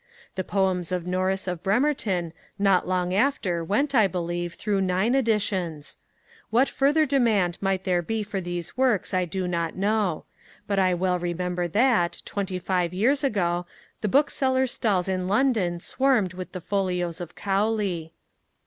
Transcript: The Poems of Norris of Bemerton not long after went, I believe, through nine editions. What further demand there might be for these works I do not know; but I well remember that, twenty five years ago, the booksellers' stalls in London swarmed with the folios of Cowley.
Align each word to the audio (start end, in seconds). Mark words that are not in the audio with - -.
The 0.33 0.43
Poems 0.43 0.91
of 0.91 1.05
Norris 1.05 1.47
of 1.47 1.61
Bemerton 1.61 2.33
not 2.57 2.87
long 2.87 3.13
after 3.13 3.63
went, 3.63 3.93
I 3.93 4.07
believe, 4.07 4.55
through 4.55 4.81
nine 4.81 5.13
editions. 5.13 5.99
What 6.49 6.67
further 6.67 7.05
demand 7.05 7.59
there 7.61 7.61
might 8.01 8.07
be 8.07 8.23
for 8.23 8.41
these 8.41 8.75
works 8.75 9.13
I 9.13 9.25
do 9.25 9.47
not 9.47 9.75
know; 9.75 10.25
but 10.65 10.79
I 10.79 10.95
well 10.95 11.19
remember 11.19 11.67
that, 11.67 12.23
twenty 12.25 12.57
five 12.57 12.95
years 12.95 13.23
ago, 13.23 13.67
the 14.01 14.07
booksellers' 14.09 14.71
stalls 14.71 15.07
in 15.07 15.27
London 15.27 15.79
swarmed 15.79 16.33
with 16.33 16.53
the 16.53 16.61
folios 16.61 17.21
of 17.21 17.35
Cowley. 17.35 18.11